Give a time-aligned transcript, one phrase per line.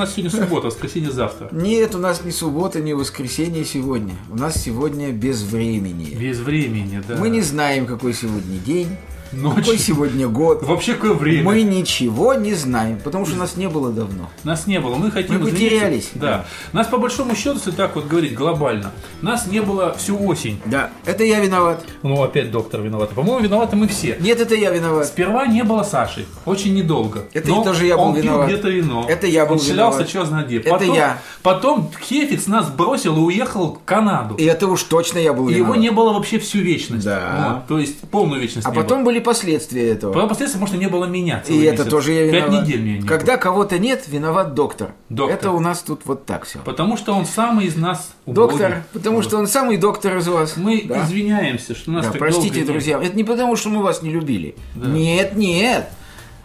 [0.00, 1.48] нас сегодня суббота, воскресенье завтра.
[1.52, 4.14] Нет, у нас не суббота, не воскресенье сегодня.
[4.30, 6.14] У нас сегодня без времени.
[6.14, 7.16] Без времени, да.
[7.16, 8.96] Мы не знаем, какой сегодня день,
[9.32, 9.54] Ночь.
[9.56, 10.62] какой сегодня год.
[10.62, 11.44] Вообще какое время?
[11.44, 14.28] Мы ничего не знаем, потому что нас не было давно.
[14.44, 14.96] Нас не было.
[14.96, 16.10] Мы хотим Мы потерялись.
[16.14, 16.44] Да.
[16.72, 18.90] Нас по большому счету, если так вот говорить глобально,
[19.22, 20.60] нас не было всю осень.
[20.64, 21.84] Да, это я виноват.
[22.02, 23.10] Ну, опять доктор виноват.
[23.10, 24.16] По-моему, виноваты мы все.
[24.20, 25.06] Нет, это я виноват.
[25.06, 26.26] Сперва не было Саши.
[26.44, 27.24] Очень недолго.
[27.32, 28.48] Это Но тоже я был он виноват.
[28.48, 29.06] где-то вино.
[29.08, 30.08] Это я был Он шлялся, виноват.
[30.08, 30.58] что знает где.
[30.58, 31.18] Это Потом, я.
[31.42, 34.34] Потом Хефиц нас бросил и уехал в Канаду.
[34.34, 35.76] И это уж точно я был И виноват.
[35.76, 37.04] его не было вообще всю вечность.
[37.04, 37.54] Да.
[37.54, 39.06] Вот, то есть полную вечность А потом было.
[39.12, 40.12] были последствия этого.
[40.12, 41.90] Потом последствия, потому что не было меня И целый это месяц.
[41.90, 42.66] тоже я Пять виноват.
[42.66, 44.92] недель меня не Когда кого-то нет, виноват доктор.
[45.08, 45.36] Доктор.
[45.38, 46.58] Это у нас тут вот так все.
[46.58, 46.64] было.
[46.64, 48.50] Потому что он самый из нас убогий.
[48.58, 50.56] Доктор, потому что он самый доктор из вас.
[50.56, 51.04] Мы Да.
[51.04, 52.66] извиняемся, что нас Да, так простите, долго нет.
[52.68, 53.00] друзья.
[53.02, 54.54] Это не потому, что мы вас не любили.
[54.74, 55.88] Нет, нет.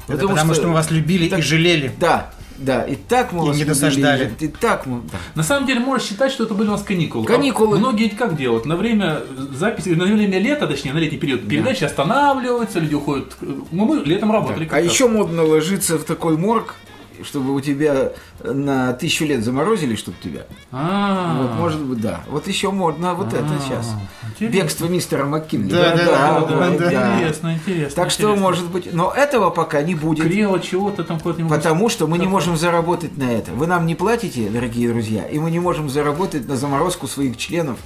[0.07, 0.67] Это потому, что...
[0.67, 1.91] мы вас любили и жалели.
[1.99, 2.83] Да, да.
[2.83, 4.33] И так мы И вас не любили, досаждали.
[4.39, 5.01] И так мы...
[5.11, 5.17] да.
[5.35, 7.25] На самом деле, можешь считать, что это были у нас каникулы.
[7.25, 7.77] Каникулы.
[7.77, 8.65] А многие ведь как делают?
[8.65, 13.35] На время записи, на время лета, точнее, на летний период, передачи останавливаются, люди уходят.
[13.41, 14.65] Ну, мы летом работали.
[14.65, 14.91] А как раз.
[14.91, 16.75] еще модно ложиться в такой морг,
[17.23, 18.11] чтобы у тебя
[18.43, 20.45] на тысячу лет заморозили, чтобы тебя.
[20.71, 22.21] А, Вот, может быть, да.
[22.27, 23.93] Вот еще модно вот это сейчас.
[24.31, 24.55] интересно.
[24.55, 25.71] Бегство мистера МакКинли.
[25.71, 27.15] Да, да, да, да, вот, да.
[27.15, 27.95] Интересно, интересно.
[27.95, 28.93] Так что, может быть...
[28.93, 30.25] Но этого пока не будет.
[30.25, 33.51] Криво чего-то там могу Потому что мы не можем заработать на это.
[33.51, 37.77] Вы нам не платите, дорогие друзья, и мы не можем заработать на заморозку своих членов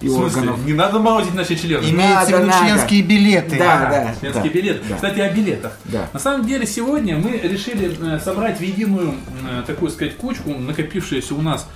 [0.00, 0.40] и В смысле?
[0.42, 0.64] органов.
[0.66, 1.82] Не надо морозить наши члены.
[1.88, 3.58] Имеется в виду членские билеты.
[3.58, 4.14] Да, да.
[4.20, 4.82] Членский да, билет.
[4.88, 4.94] да.
[4.96, 5.72] Кстати, о билетах.
[5.86, 6.08] Да.
[6.12, 9.14] На самом деле, сегодня мы решили э, собрать в единую
[9.50, 11.66] э, такую сказать кучку, накопившуюся у нас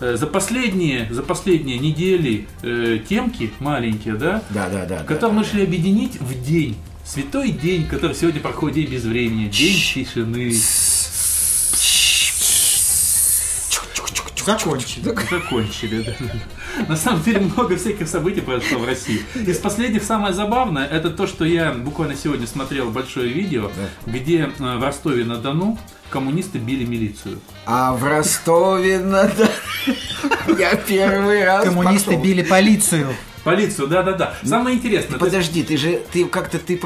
[0.00, 5.04] э, за последние, за последние недели э, темки маленькие, да, Да, да, да.
[5.04, 6.76] которые мы решили объединить в день.
[7.04, 10.52] Святой день, который сегодня проходит день без времени, день тишины.
[14.44, 15.04] Закончили.
[15.30, 16.84] Закончили, да.
[16.88, 19.22] На самом деле много всяких событий произошло в России.
[19.34, 23.70] Из последних самое забавное, это то, что я буквально сегодня смотрел большое видео,
[24.06, 25.78] где э, в Ростове-на-Дону
[26.10, 27.40] коммунисты били милицию.
[27.66, 29.48] А в Ростове надо...
[30.58, 33.14] Я первый раз Коммунисты били полицию.
[33.44, 34.34] Полицию, да-да-да.
[34.44, 35.18] Самое интересное.
[35.18, 36.80] Подожди, ты же, ты как-то, ты...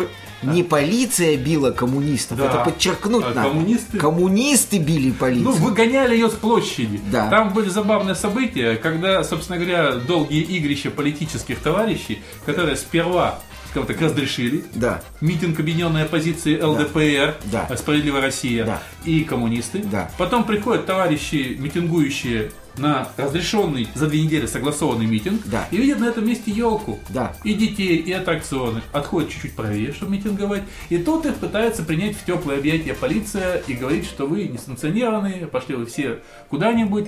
[0.53, 2.47] Не полиция била коммунистов, Да.
[2.47, 3.49] это подчеркнуть А надо.
[3.49, 3.99] коммунисты?
[3.99, 5.45] Коммунисты били полицию.
[5.45, 7.01] Ну, выгоняли ее с площади.
[7.11, 7.29] Да.
[7.31, 13.41] Там были забавные события, когда, собственно говоря, долгие игрища политических товарищей, которые сперва
[13.83, 17.67] так, разрешили Да, митинг объединенной оппозиции ЛДПР, Да.
[17.69, 18.83] э, Справедливая Россия Да.
[19.05, 19.81] и коммунисты.
[19.81, 20.11] Да.
[20.17, 25.69] Потом приходят товарищи, митингующие на разрешенный за две недели согласованный митинг Да.
[25.71, 26.99] и видят на этом месте елку.
[27.09, 27.33] Да.
[27.45, 28.83] И детей, и аттракционы.
[28.93, 30.63] Отходят чуть-чуть правее, чтобы митинговать.
[30.89, 35.77] И тут их пытается принять в теплое объятие полиция и говорит, что вы несанкционированные, пошли
[35.77, 36.19] вы все
[36.49, 37.07] куда-нибудь.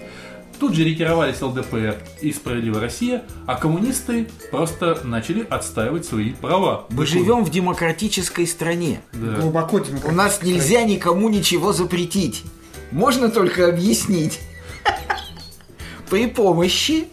[0.59, 6.87] Тут же ретировались ЛДПР и Справедливая Россия, а коммунисты просто начали отстаивать свои права.
[6.91, 9.01] мы живем в демократической стране.
[9.13, 9.37] Да.
[9.41, 10.15] Глубоко У демократически.
[10.15, 12.43] нас нельзя никому ничего запретить.
[12.91, 14.41] Можно только объяснить.
[16.11, 17.05] При помощи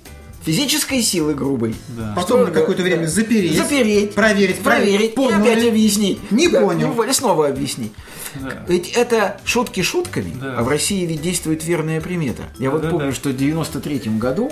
[0.46, 1.76] физической силы грубой.
[1.90, 2.14] Да.
[2.16, 3.08] Потом Что, на какое-то время да.
[3.08, 3.58] запереть.
[3.58, 4.14] Запереть.
[4.14, 4.60] Проверить.
[4.60, 5.16] Проверить.
[5.16, 6.32] Понял и опять объяснить.
[6.32, 6.90] Не Да, понял.
[6.90, 7.14] не понял.
[7.14, 7.92] Снова объяснить.
[8.42, 8.64] Да.
[8.68, 10.58] Ведь это шутки шутками, Да.
[10.60, 12.44] а в России ведь действует верная примета.
[12.60, 13.14] Я вот Да, помню, да.
[13.16, 14.52] что в 93 году,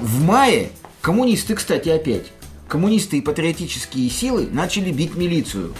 [0.00, 0.70] в мае,
[1.00, 2.26] коммунисты, кстати, опять,
[2.68, 5.74] коммунисты и патриотические силы начали бить милицию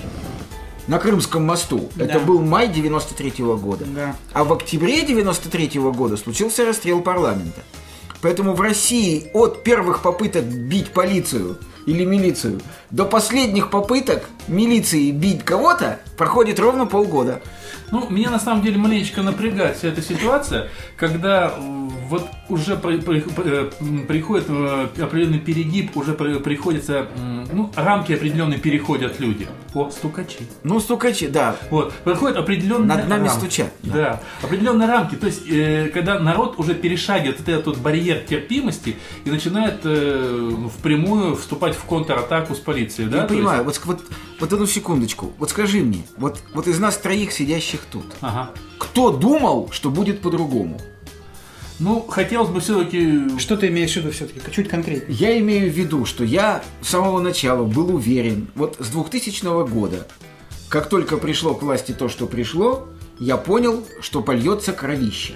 [0.86, 1.88] на Крымском мосту.
[1.96, 3.84] Это был май 93 года.
[3.86, 4.16] Да.
[4.32, 7.60] А в октябре 93 года случился расстрел парламента.
[8.20, 15.44] Поэтому в России от первых попыток бить полицию или милицию до последних попыток милиции бить
[15.44, 17.40] кого-то проходит ровно полгода.
[17.90, 21.52] Ну, меня на самом деле маленечко напрягает вся эта ситуация, когда
[22.12, 23.24] вот уже при- при-
[23.80, 27.08] м, приходит э, определенный перегиб, уже при- приходится,
[27.52, 29.48] ну, рамки определенные переходят люди.
[29.74, 30.46] О, стукачи.
[30.62, 31.56] Ну, стукачи, да.
[31.70, 33.38] Вот, проходят определенные Над нами рамки.
[33.40, 33.92] стучат, да.
[33.92, 34.20] Да.
[34.42, 35.14] определенные рамки.
[35.16, 40.50] То есть, э, когда народ уже перешагивает вот этот вот барьер терпимости и начинает э,
[40.78, 43.08] впрямую вступать в контратаку с полицией.
[43.08, 43.18] Да?
[43.18, 44.00] Я То есть- понимаю, вот, вот
[44.40, 45.32] вот одну секундочку.
[45.38, 48.50] Вот скажи мне, вот, вот из нас троих сидящих тут, Ага.
[48.78, 50.80] кто думал, что будет по-другому?
[51.82, 53.38] Ну, хотелось бы все-таки...
[53.38, 54.40] Что ты имеешь в виду все-таки?
[54.52, 55.16] Чуть конкретнее.
[55.16, 60.06] Я имею в виду, что я с самого начала был уверен, вот с 2000 года,
[60.68, 62.86] как только пришло к власти то, что пришло,
[63.18, 65.34] я понял, что польется кровище.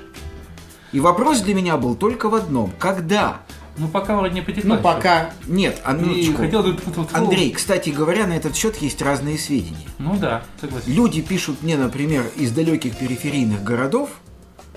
[0.93, 2.73] И вопрос для меня был только в одном.
[2.79, 3.41] Когда?
[3.77, 4.77] Ну, пока вроде не потекла.
[4.77, 5.31] Ну, пока.
[5.49, 6.37] Нет, а минуточку.
[6.37, 6.65] хотел
[7.13, 9.89] Андрей, кстати говоря, на этот счет есть разные сведения.
[9.99, 10.93] Ну да, согласен.
[10.93, 14.11] Люди пишут мне, например, из далеких периферийных городов,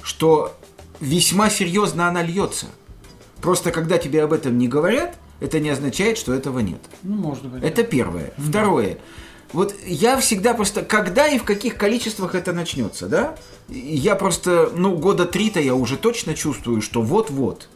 [0.01, 0.58] что
[0.99, 2.67] весьма серьезно она льется.
[3.41, 6.81] Просто когда тебе об этом не говорят, это не означает, что этого нет.
[7.03, 7.63] Ну, может быть.
[7.63, 8.33] Это первое.
[8.37, 8.97] Второе.
[9.53, 13.35] Вот я всегда просто, когда и в каких количествах это начнется, да?
[13.67, 17.67] Я просто, ну, года три-то я уже точно чувствую, что вот-вот.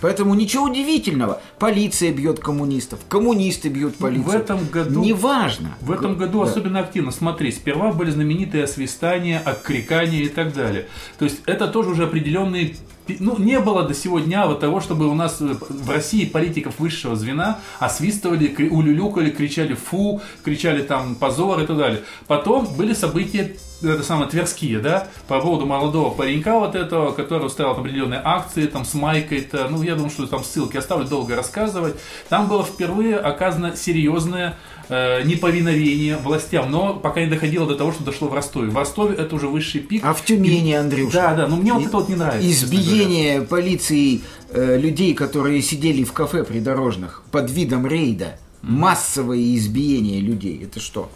[0.00, 1.40] Поэтому ничего удивительного.
[1.58, 4.24] Полиция бьет коммунистов, коммунисты бьют полицию.
[4.30, 5.74] в этом году- Неважно.
[5.80, 6.50] В этом году Да.
[6.50, 7.10] особенно активно.
[7.10, 10.86] Смотри, сперва были знаменитые освистания, окрикания и так далее.
[11.18, 12.74] То есть это тоже уже определенные...
[13.08, 16.78] Ну, не было до сего дня вот того, чтобы у нас э, в России политиков
[16.78, 22.02] высшего звена освистывали, улюлюкали, кричали «фу», кричали там «позор» и так далее.
[22.26, 27.74] Потом были события это самое Тверские, да, по поводу молодого паренька вот этого, который устраивал
[27.74, 31.94] там определенные акции, там с майкой-то, ну, я думаю, что там ссылки оставлю, долго рассказывать.
[32.28, 34.56] Там было впервые оказано серьезное
[34.88, 38.70] э, неповиновение властям, но пока не доходило до того, что дошло в Ростове.
[38.70, 40.04] В Ростове это уже высший пик.
[40.04, 41.12] А в Тюмени, И- Андрюша?
[41.12, 42.48] Да, да, но мне вот это вот не нравится.
[42.50, 48.38] Избиение полиции э, людей, которые сидели в кафе придорожных под видом рейда.
[48.62, 50.60] Массовое избиение людей.
[50.64, 51.10] Это что?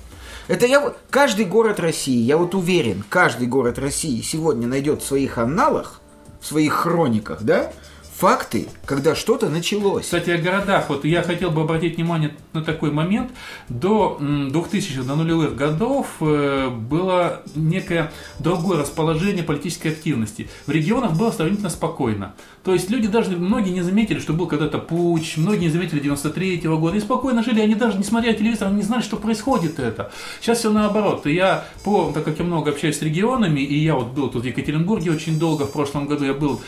[0.47, 0.99] Это я вот...
[1.11, 6.01] Каждый город России, я вот уверен, каждый город России сегодня найдет в своих анналах,
[6.41, 7.73] в своих хрониках, да,
[8.17, 10.05] факты, когда что-то началось.
[10.05, 10.91] Кстати, о городах.
[10.91, 13.31] Вот я хотел бы обратить внимание на такой момент.
[13.69, 20.49] До м, 2000-х, до нулевых годов э, было некое другое расположение политической активности.
[20.67, 22.35] В регионах было сравнительно спокойно.
[22.65, 26.79] То есть люди даже, многие не заметили, что был когда-то путь, многие не заметили 93-го
[26.79, 26.97] года.
[26.97, 30.13] И спокойно жили, они даже, несмотря на телевизор, они не знали, что происходит это.
[30.41, 31.25] Сейчас все наоборот.
[31.27, 34.47] Я, по, так как я много общаюсь с регионами, и я вот был тут в
[34.47, 36.61] Екатеринбурге очень долго, в прошлом году я был,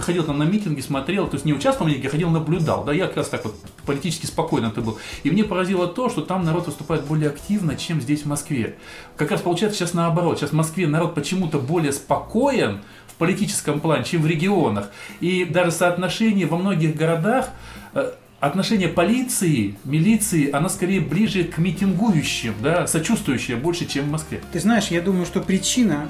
[0.00, 2.84] ходил там на митинги, смотрел, то есть не участвовал в митинге, ходил, наблюдал.
[2.84, 3.56] Да, я как раз так вот
[3.86, 4.98] политически спокойно это был.
[5.22, 8.76] И мне поразило то, что там народ выступает более активно, чем здесь в Москве.
[9.16, 10.38] Как раз получается сейчас наоборот.
[10.38, 14.90] Сейчас в Москве народ почему-то более спокоен в политическом плане, чем в регионах.
[15.20, 17.50] И даже соотношение во многих городах
[17.94, 24.42] э, отношение полиции, милиции, оно скорее ближе к митингующим, да, сочувствующее больше, чем в Москве.
[24.52, 26.08] Ты знаешь, я думаю, что причина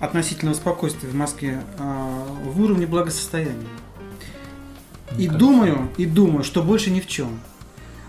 [0.00, 3.68] относительного спокойствия в Москве а, в уровне благосостояния.
[5.18, 7.38] И думаю, и думаю, что больше ни в чем.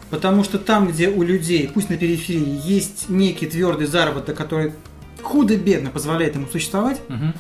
[0.09, 4.74] Потому что там, где у людей, пусть на периферии, есть некий твердый заработок, который
[5.21, 7.33] худо-бедно позволяет ему существовать, Мгм.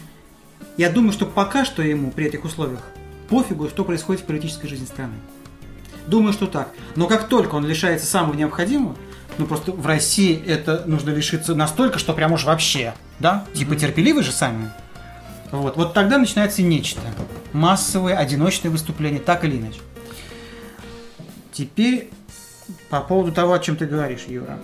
[0.75, 2.81] я думаю, что пока что ему при этих условиях
[3.29, 5.13] пофигу, что происходит в политической жизни страны.
[6.07, 6.71] Думаю, что так.
[6.95, 8.95] Но как только он лишается самого необходимого,
[9.37, 13.45] ну просто в России это нужно лишиться настолько, что прям уж вообще, да?
[13.53, 14.71] Типа терпеливы же сами.
[15.51, 16.99] Вот, вот тогда начинается нечто.
[17.53, 19.79] Массовые, одиночные выступления, так или иначе.
[21.53, 22.09] Теперь
[22.89, 24.57] по поводу того, о чем ты говоришь, Юра.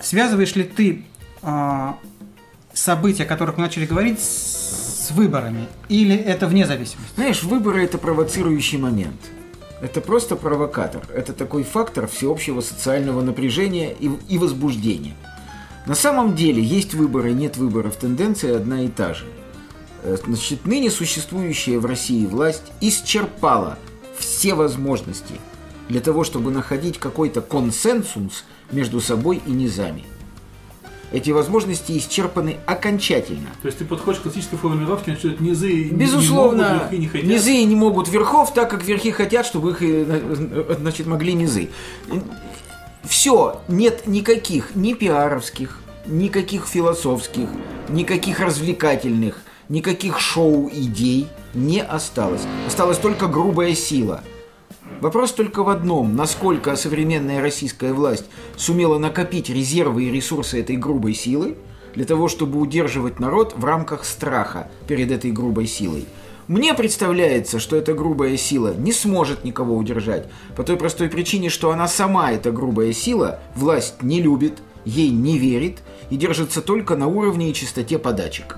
[0.00, 1.04] Связываешь ли ты
[1.42, 1.98] а,
[2.72, 5.66] события, о которых мы начали говорить, с, с выборами?
[5.88, 7.14] Или это вне зависимости?
[7.14, 9.20] Знаешь, выборы это провоцирующий момент.
[9.80, 11.02] Это просто провокатор.
[11.12, 15.14] Это такой фактор всеобщего социального напряжения и, и возбуждения.
[15.86, 17.96] На самом деле есть выборы, нет выборов.
[17.96, 19.24] Тенденция одна и та же.
[20.04, 23.78] Э, Значит, ныне существующая в России власть исчерпала
[24.16, 25.34] все возможности
[25.88, 30.04] для того, чтобы находить какой-то консенсус между собой и низами.
[31.12, 33.50] Эти возможности исчерпаны окончательно.
[33.60, 37.28] То есть ты подходишь к классической формулировке, что низы Безусловно, не могут, верхи не хотят.
[37.28, 41.68] низы не могут верхов, так как верхи хотят, чтобы их, э, значит, могли низы.
[43.04, 47.48] Все, нет никаких ни пиаровских, никаких философских,
[47.90, 52.42] никаких развлекательных, никаких шоу-идей не осталось.
[52.66, 54.22] Осталась только грубая сила.
[55.02, 61.12] Вопрос только в одном, насколько современная российская власть сумела накопить резервы и ресурсы этой грубой
[61.12, 61.56] силы
[61.96, 66.06] для того, чтобы удерживать народ в рамках страха перед этой грубой силой.
[66.46, 71.72] Мне представляется, что эта грубая сила не сможет никого удержать, по той простой причине, что
[71.72, 75.78] она сама, эта грубая сила, власть не любит, ей не верит
[76.10, 78.56] и держится только на уровне и чистоте подачек.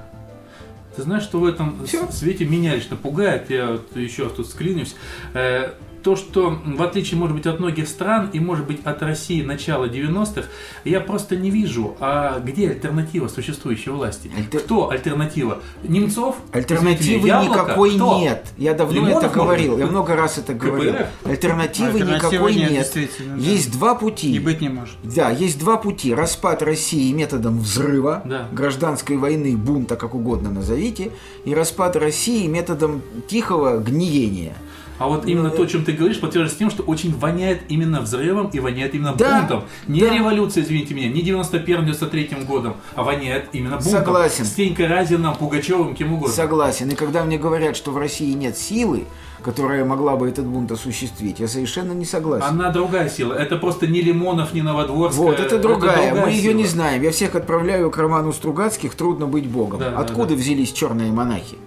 [0.95, 2.07] Ты знаешь, что в этом Всё.
[2.11, 4.95] с- свете меня лично пугает, я вот еще тут склинюсь.
[5.33, 5.71] Э,
[6.05, 9.87] то, что в отличие, может быть, от многих стран и, может быть, от России начала
[9.87, 10.47] 90-х,
[10.85, 14.31] я просто не вижу, а где альтернатива существующей власти?
[14.37, 15.59] Альтер- Кто альтернатива?
[15.83, 16.37] Немцов?
[16.53, 17.63] Альтернативы Яблоко?
[17.63, 18.19] никакой Кто?
[18.19, 18.47] нет.
[18.59, 19.71] Я давно Лимонов, это может говорил.
[19.73, 19.81] быть?
[19.81, 20.93] Я много раз это говорил.
[20.93, 21.07] КПРФ?
[21.25, 23.11] Альтернативы Альтернативы никакой нет, нет.
[23.21, 23.35] да.
[23.37, 24.35] Есть два пути.
[24.35, 24.97] И быть не может.
[25.03, 26.13] Да, есть два пути.
[26.15, 28.49] Распад России методом взрыва, Да.
[28.53, 31.13] гражданской войны, бунта, как угодно назовите,
[31.47, 34.53] и распад России методом тихого гниения.
[34.99, 38.49] А вот именно то, о чем ты говоришь, подтверждается тем, что очень воняет именно взрывом
[38.53, 39.65] и воняет именно Да, бунтом.
[39.89, 40.15] Не да.
[40.15, 43.93] революция, извините меня, не 91-93 годом, а воняет именно бунтом.
[43.93, 44.45] Согласен.
[44.45, 46.35] С Тенькой Разином, Пугачевым, кем угодно.
[46.35, 46.91] Согласен.
[46.91, 49.05] И когда мне говорят, что в России нет силы,
[49.43, 52.47] которая могла бы этот бунт осуществить, я совершенно не согласен.
[52.47, 53.35] Она другая сила.
[53.35, 55.25] Это просто не Лимонов, не Новодворская.
[55.27, 56.15] Вот, это другая.
[56.15, 56.53] Мы ее сила.
[56.55, 57.03] не знаем.
[57.03, 59.81] Я всех отправляю к роману Стругацких «Трудно быть богом».
[59.81, 60.35] Да, да, Откуда да.
[60.37, 61.59] взялись черные монахи?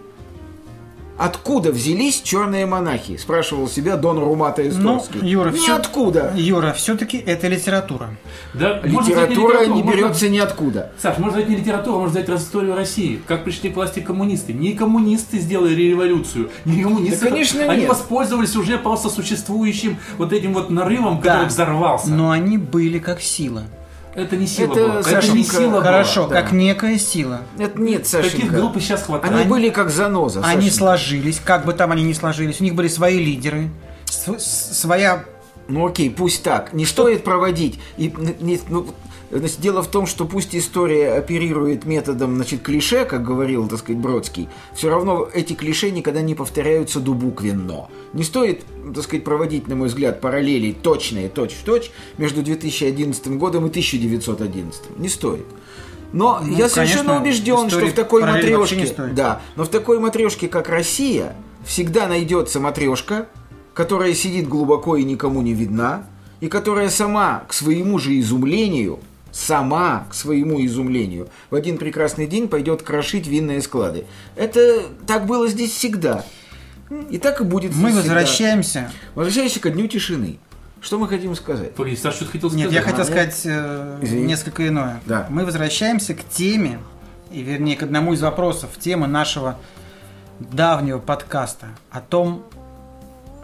[1.18, 3.18] Откуда взялись черные монахи?
[3.18, 5.28] Спрашивал себя Дон Румата Ну, Эсторский.
[5.28, 5.74] Юра, все...
[5.74, 6.32] Ниоткуда.
[6.36, 8.10] Юра, все-таки это литература.
[8.54, 10.92] Да, можно Литература не можно- берется ниоткуда.
[11.02, 13.20] Саш, можно взять не литературу, можно взять историю России.
[13.26, 14.54] Как пришли к власти коммунисты.
[14.54, 16.52] Не коммунисты сделали революцию.
[16.66, 17.26] Не коммунисты.
[17.26, 17.90] Да, конечно, Они нет.
[17.90, 21.48] воспользовались уже просто существующим вот этим вот нарывом, который Да.
[21.48, 22.10] взорвался.
[22.12, 23.64] Но они были как сила.
[24.18, 25.00] Это не сила Это, была.
[25.02, 25.84] это не Сашенька, сила была.
[25.84, 26.42] Хорошо, да.
[26.42, 27.42] как некая сила.
[27.60, 28.56] Это нет, Таких Сашенька.
[28.56, 29.32] групп и сейчас хватает.
[29.32, 30.40] Они были как заноза.
[30.44, 30.76] Они Сашенька.
[30.78, 32.60] сложились, как бы там они ни сложились.
[32.60, 33.70] У них были свои лидеры,
[34.40, 35.24] своя...
[35.68, 36.74] Ну окей, пусть так.
[36.74, 37.80] Не стоит проводить.
[37.98, 38.88] И, не- ну,
[39.30, 44.02] значит, дело в том, что пусть история оперирует методом значит, клише, как говорил, так сказать,
[44.02, 47.88] Бродский, все равно эти клише никогда не повторяются дубуквенно.
[48.14, 53.70] Не стоит, так сказать, проводить, на мой взгляд, параллели точные, точь-в-точь, между 2011 годом и
[53.70, 54.98] 1911.
[54.98, 55.46] Не стоит.
[56.14, 60.48] Но Ну, я совершенно конечно, убежден, что в такой матрешке, да, но в такой матрешке,
[60.48, 63.28] как Россия, всегда найдется матрешка,
[63.74, 66.06] которая сидит глубоко и никому не видна,
[66.40, 69.00] и которая сама к своему же изумлению,
[69.32, 74.06] сама к своему изумлению, в один прекрасный день пойдет крошить винные склады.
[74.36, 76.26] Это так было здесь всегда.
[77.10, 78.16] И так и будет Мы здесь всегда.
[78.16, 78.92] возвращаемся...
[79.16, 80.40] Возвращаемся ко дню тишины.
[80.82, 81.74] Что мы хотим сказать?
[81.74, 82.66] Погоди, Саш, что ты хотел сказать?
[82.66, 85.02] Нет, я хотел а, сказать э, несколько иное.
[85.06, 85.26] Да.
[85.30, 86.80] Мы возвращаемся к теме,
[87.32, 89.58] и вернее к одному из вопросов, темы нашего
[90.40, 92.46] давнего подкаста о том,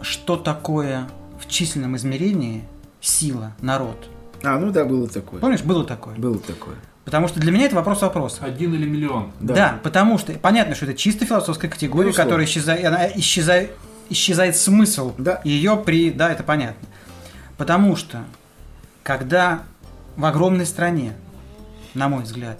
[0.00, 1.08] что такое
[1.40, 2.64] в численном измерении
[3.00, 4.08] сила, народ.
[4.44, 5.40] А, ну да, было такое.
[5.40, 6.14] Помнишь, было такое?
[6.16, 6.76] Было такое.
[7.04, 8.42] Потому что для меня это вопрос вопроса.
[8.44, 9.32] Один или миллион.
[9.40, 9.78] Да.
[9.82, 12.28] потому что понятно, что это чисто философская категория, Безусловно.
[12.30, 13.72] которая исчезает, она исчезает,
[14.08, 15.40] исчезает смысл Да.
[15.44, 16.88] ее при, да, это понятно.
[17.58, 18.24] Потому что
[19.02, 19.62] когда
[20.16, 21.12] в огромной стране,
[21.94, 22.58] на мой взгляд,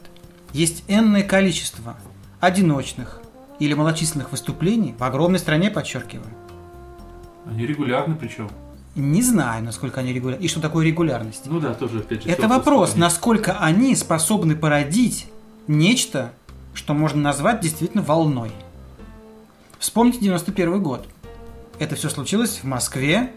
[0.52, 1.96] есть энное количество
[2.40, 3.20] одиночных
[3.58, 6.26] или малочисленных выступлений, в огромной стране, подчеркиваю,
[7.46, 8.48] Они регулярны причем.
[8.94, 11.42] Не знаю, насколько они регулярны, и что такое регулярность.
[11.46, 12.28] Ну да, тоже опять же.
[12.28, 13.00] Это вопрос, подход.
[13.00, 15.26] насколько они способны породить
[15.66, 16.32] нечто,
[16.74, 18.50] что можно назвать действительно волной.
[19.78, 21.06] Вспомните 91 год.
[21.78, 23.32] Это все случилось в Москве,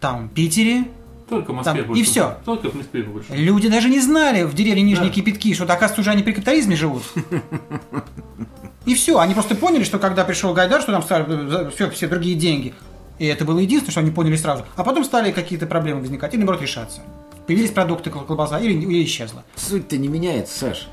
[0.00, 0.84] там, в Питере.
[1.28, 2.02] Только в Москве там, больше.
[2.02, 2.36] и всё.
[2.44, 3.32] Только в Москве больше.
[3.32, 5.14] Люди даже не знали в деревне Нижние Да.
[5.14, 7.04] Кипятки, что, оказывается, уже они при капитализме живут.
[8.84, 12.34] И все, они просто поняли, что когда пришел Гайдар, что там стали все, все другие
[12.34, 12.74] деньги.
[13.22, 14.64] И это было единственное, что они поняли сразу.
[14.74, 17.02] А потом стали какие-то проблемы возникать, или наоборот решаться.
[17.46, 19.44] Появились продукты, кол- колбаса, или, или исчезла.
[19.54, 20.88] Суть-то не меняется, Саш.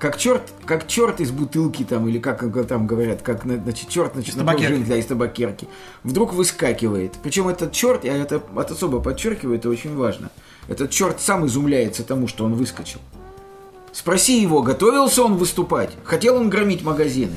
[0.00, 3.88] Как черт, как черт из бутылки там, или как э, там говорят, как на- значит,
[3.90, 4.88] черт значит, на табакерки.
[4.88, 5.68] да, из табакерки,
[6.02, 7.14] вдруг выскакивает.
[7.22, 10.30] Причем этот черт, я это от особо подчеркиваю, это очень важно.
[10.66, 12.98] Этот черт сам изумляется тому, что он выскочил.
[13.92, 15.90] Спроси его, готовился он выступать?
[16.02, 17.36] Хотел он громить магазины?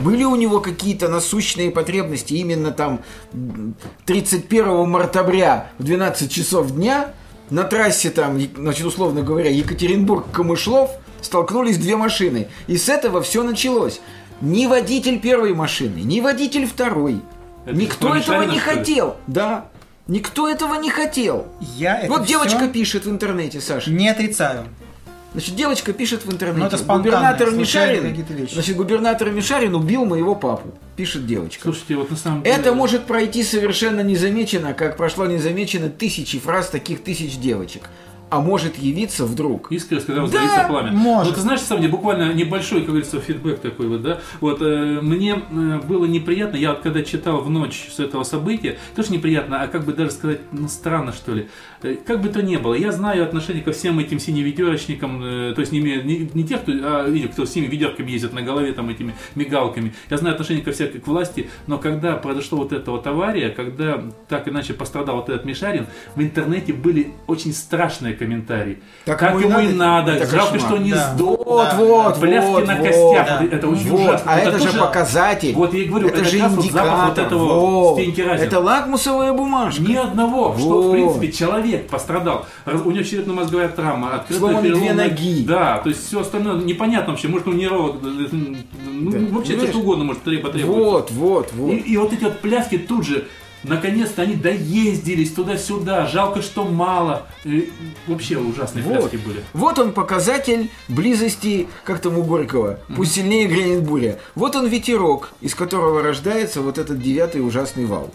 [0.00, 3.00] Были у него какие-то насущные потребности именно там
[3.32, 3.74] м,
[4.06, 7.12] 31 мартабря в 12 часов дня
[7.50, 12.48] на трассе там, значит, условно говоря, Екатеринбург-Камышлов столкнулись две машины.
[12.66, 14.00] И с этого все началось.
[14.40, 17.20] Ни водитель первой машины, ни водитель второй.
[17.64, 19.16] Это Никто этого не хотел.
[19.26, 19.66] Да.
[20.08, 21.46] Никто этого не хотел.
[21.76, 23.90] Я это вот девочка всё пишет в интернете, Саша.
[23.90, 24.64] не отрицаю.
[25.32, 26.60] Значит, девочка пишет в интернете.
[26.60, 30.74] Ну, это губернатор Мишарин, значит, губернатор Мишарин убил моего папу.
[30.94, 31.62] Пишет девочка.
[31.62, 32.54] Слушайте, вот на самом деле...
[32.54, 37.88] Это может пройти совершенно незамеченно, как прошло незамечено тысячи фраз таких тысяч девочек.
[38.32, 39.70] А может явиться вдруг.
[39.70, 40.90] Искренне, когда разгорится пламя.
[40.90, 41.32] может.
[41.32, 44.20] Но ты знаешь, сам мне буквально небольшой, как говорится, фидбэк такой вот, да.
[44.40, 48.78] Вот э, мне э, было неприятно, я вот когда читал в ночь с этого события,
[48.96, 51.48] тоже неприятно, а как бы даже сказать, ну странно что ли.
[51.82, 55.60] Э, Как бы то ни было, я знаю отношение ко всем этим синеведерочникам, э, то
[55.60, 58.88] есть не, не, не тех, кто, а кто с синими ведерками ездит на голове там
[58.88, 59.92] этими мигалками.
[60.08, 64.02] Я знаю отношение ко всякой к власти, но когда произошло вот эта вот авария, когда
[64.28, 65.86] так иначе пострадал вот этот Мишарин,
[66.16, 68.78] в интернете были очень страшные комментарии.
[69.04, 71.12] Так как ему и надо, Это жалко, что не Да.
[71.14, 71.38] сдох.
[71.44, 73.42] Вот, вот, вот, на костях, Да.
[73.50, 74.32] это очень Вот, ужасно.
[74.32, 75.52] а это, же показатель.
[75.54, 77.24] Вот я и говорю, это, это же запах вот индикатор.
[77.26, 77.98] этого Вот.
[77.98, 78.32] Разина.
[78.32, 79.82] Это лакмусовая бумажка.
[79.82, 82.46] Ни одного, что в принципе человек пострадал.
[82.66, 85.44] У него черепно-мозговая травма, открытая две ноги.
[85.46, 87.28] Да, то есть все остальное непонятно вообще.
[87.28, 87.54] Может, э, э,
[88.90, 89.18] ну, Да.
[89.18, 89.70] вообще все Понимаешь?
[89.70, 90.76] что угодно может треб- потребовать.
[90.84, 91.70] Вот, вот, вот.
[91.72, 93.24] И, и вот эти вот пляски тут же,
[93.62, 96.06] наконец-то они доездились туда-сюда.
[96.06, 97.26] Жалко, что мало.
[97.44, 97.72] И
[98.06, 99.10] вообще ужасные Вот.
[99.10, 99.42] пляски были.
[99.52, 104.18] Вот он показатель близости, как там у Горького, пусть сильнее грянет буря.
[104.34, 108.12] Вот он ветерок, из которого рождается вот этот девятый ужасный вал.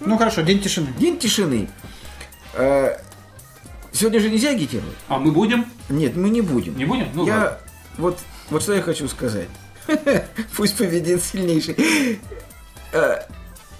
[0.00, 0.88] Ну хорошо, день тишины.
[0.98, 1.68] День тишины.
[2.54, 2.98] Э,
[3.92, 4.94] Сегодня же нельзя агитировать?
[5.08, 5.64] А мы будем?
[5.88, 6.76] Нет, мы не будем.
[6.76, 7.08] Не будем?
[7.14, 7.32] Ну ладно.
[7.32, 7.58] я
[7.96, 8.18] вот,
[8.50, 9.48] вот что я хочу сказать.
[10.56, 11.76] Пусть победит сильнейший.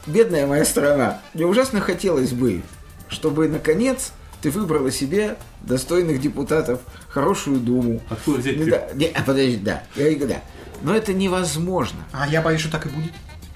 [0.07, 1.21] Бедная моя страна.
[1.35, 2.63] Мне ужасно хотелось бы,
[3.09, 8.01] чтобы наконец ты выбрала себе достойных депутатов, хорошую думу.
[8.09, 8.57] Откуда взять?
[8.59, 10.41] Ну да, не, а, подожди, да, я говорю, да.
[10.83, 11.99] Но это невозможно.
[12.13, 13.13] А я боюсь, что так и будет.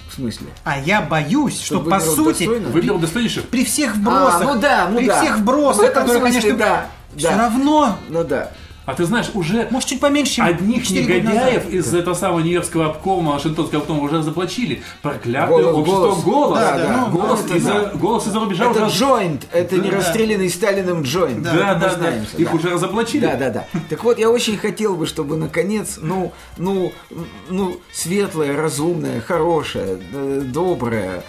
[0.09, 0.49] В смысле?
[0.65, 2.69] А я боюсь, что Чтобы по сути, достойно?
[2.71, 3.45] Выбрал достойнейших?
[3.49, 5.21] при всех вбросах, А, ну да, ну при да.
[5.23, 7.39] всех В вбросах, этом которые, смысле, конечно, да, все да.
[7.39, 8.51] равно, Ну да.
[8.91, 11.73] А ты знаешь, уже может, чуть поменьше, чем Одних 4 года негодяев назад.
[11.73, 14.83] из этого самого Нью-Йоркского обкома, Вашингтонского обкома уже заплачили.
[15.01, 16.25] Проклятое Голос, общество голос.
[16.25, 16.59] голос.
[16.59, 17.93] Да, да, Ну, голос, ну, это из-за, да.
[17.95, 18.99] голос из-за рубежа Это уже...
[18.99, 19.97] джойнт, это не Да.
[19.99, 21.43] расстрелянный Сталиным джойнт.
[21.43, 21.95] Да, Мы да, да.
[21.95, 22.57] знаемся, Их да.
[22.57, 23.21] уже разоблачили.
[23.21, 23.67] Да, да, да.
[23.89, 26.93] Так вот, я очень хотел бы, чтобы наконец, ну, ну,
[27.49, 31.21] ну, светлая, разумная, хорошая, э, добрая, э,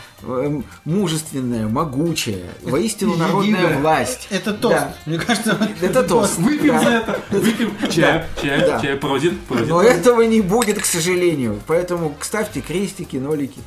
[0.86, 3.80] мужественная, могучая, воистину народная Единая.
[3.80, 4.28] власть.
[4.30, 4.76] Это тост.
[4.76, 4.94] Да.
[5.06, 6.38] Мне кажется, Это тост.
[6.38, 6.84] Выпьем Да.
[6.84, 7.22] за это.
[7.30, 8.80] Выпьем чай, чай, Да.
[8.82, 9.68] чай, прозит, прозит.
[9.70, 11.60] Но этого не будет, к сожалению.
[11.68, 13.60] Поэтому ставьте крестики, нолики.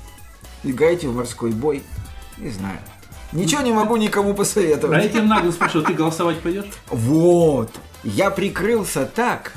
[0.62, 1.82] Играйте в морской бой.
[2.38, 2.78] Не знаю.
[3.32, 5.02] Ничего не могу никому А посоветовать.
[5.02, 6.66] я тебя нагло спрашиваю, ты голосовать пойдешь?
[6.88, 7.70] Вот.
[8.04, 9.52] Я прикрылся так.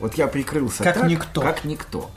[0.00, 1.40] Вот я прикрылся Как так, никто.
[1.42, 2.10] Как никто.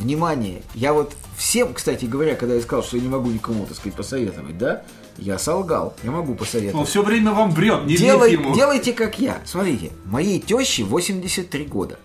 [0.00, 3.76] Внимание, я вот всем, кстати говоря, когда я сказал, что я не могу никому, так
[3.76, 4.80] сказать, посоветовать, да,
[5.18, 6.88] я солгал, я могу Он посоветовать.
[6.88, 8.54] все время вам врет, не Делай- ему.
[8.54, 9.42] делайте как я.
[9.44, 11.98] Смотрите, моей теще 83 года.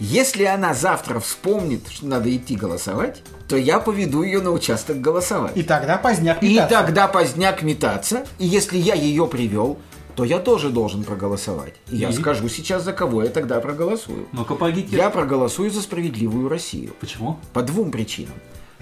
[0.00, 5.54] Если она завтра вспомнит, что надо идти голосовать, то я поведу ее на участок голосовать.
[5.56, 6.78] И тогда поздняк И метаться.
[6.78, 9.78] тогда поздняк метаться, и если я ее привел,
[10.18, 11.74] то я тоже должен проголосовать.
[11.92, 12.12] И я И?
[12.12, 14.26] скажу сейчас, за кого я тогда проголосую.
[14.32, 14.56] Ну-ка.
[14.90, 16.92] Я проголосую за справедливую Россию.
[16.98, 17.38] Почему?
[17.52, 18.34] По двум причинам.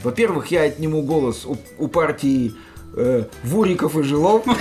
[0.03, 2.55] Во-первых, я отниму голос у, у партии
[2.97, 4.45] э, Вуриков и Жилов.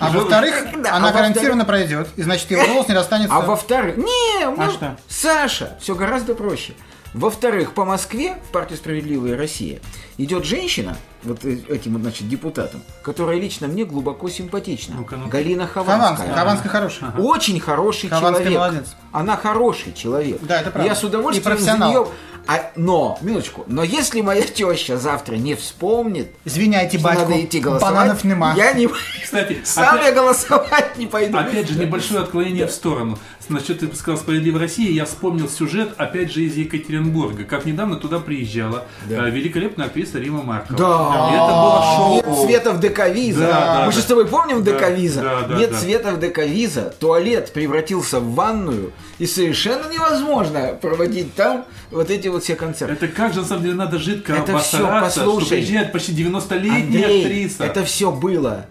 [0.00, 2.08] А во-вторых, Да, она а гарантированно пройдет.
[2.16, 3.34] И значит, его голос не достанется.
[3.34, 4.98] А во-вторых, не, ну, что?
[5.08, 6.74] Саша, все гораздо проще.
[7.14, 9.78] Во-вторых, по Москве в партии «Справедливая Россия»
[10.18, 14.96] идет женщина, вот э- этим, вот, значит, депутатом, которая лично мне глубоко симпатична.
[14.98, 15.30] Ну-ка, ну-ка.
[15.30, 16.08] Галина Хованская.
[16.26, 16.34] Хованская.
[16.34, 17.10] Хованская хорошая.
[17.12, 18.58] Очень хороший Хованская человек.
[18.58, 18.96] молодец.
[19.12, 20.40] Она хороший человек.
[20.42, 20.88] Да, это правда.
[20.90, 21.88] Я с удовольствием И профессионал.
[21.92, 22.08] за неё-
[22.46, 27.58] А, но, минуточку, но если моя теща завтра не вспомнит, Извиняйте, что батьку, надо идти
[27.58, 28.52] голосовать, бананов нема.
[28.54, 28.86] я не...
[29.22, 31.38] Кстати, Сам опять- я голосовать не пойду.
[31.38, 33.18] Опять же, небольшое отклонение в сторону.
[33.48, 37.44] Значит, ты сказал «Справедливая Россия», я вспомнил сюжет, опять же, из Екатеринбурга.
[37.44, 40.78] Как недавно туда приезжала э, великолепная актриса Рима Маркова.
[40.78, 41.30] Да.
[41.30, 42.14] И это было шоу.
[42.14, 43.40] Нет света в Дековиза.
[43.40, 44.02] Да, да, Мы же да.
[44.02, 45.20] с тобой помним Да, Дековиза?
[45.20, 45.78] да, да, Нет да.
[45.78, 46.94] света в Дековиза.
[46.98, 48.92] Туалет превратился в ванную.
[49.18, 52.94] И совершенно невозможно проводить там вот эти вот все концерты.
[52.94, 55.48] Это как же, на самом деле, надо жидко Это всё, обосраться, что послушай.
[55.58, 57.64] приезжает почти 90-летняя Андрей, актриса.
[57.64, 58.66] это все было.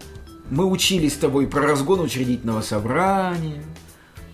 [0.49, 3.63] Мы учились с тобой про разгон учредительного собрания,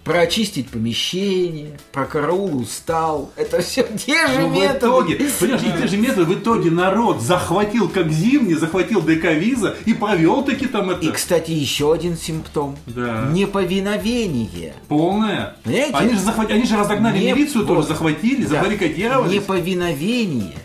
[0.10, 3.30] про очистить помещение, про караул устал.
[3.36, 4.78] Это все те же Ну, в методы.
[4.80, 9.94] итоге, понимаешь, и те же методы, в итоге народ захватил, как зимний, захватил Дековиза и
[9.94, 11.06] провел таки там это.
[11.06, 12.76] И, кстати, еще один симптом.
[12.88, 13.30] Да.
[13.32, 14.74] Неповиновение.
[14.88, 15.56] Полное.
[15.64, 15.94] Понимаете?
[15.96, 18.50] Они же, захват- они же разогнали Не- милицию, тоже захватили, Да.
[18.50, 19.32] забаррикадировались.
[19.32, 20.56] Неповиновение.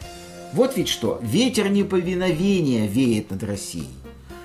[0.54, 1.20] Вот ведь что.
[1.22, 3.88] Ветер неповиновения веет над Россией.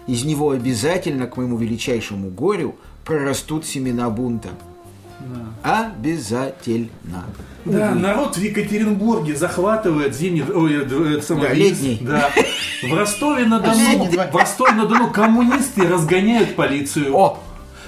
[0.07, 4.49] Из него обязательно, к моему величайшему горю, прорастут семена бунта.
[5.63, 7.25] Обязательно.
[7.65, 11.97] Да, народ в Екатеринбурге захватывает зимний, ой, самый Да, летний.
[12.01, 12.29] Да.
[12.83, 17.15] В Ростове-на-Дону, в Ростове-на-Дону коммунисты разгоняют полицию.
[17.15, 17.39] О,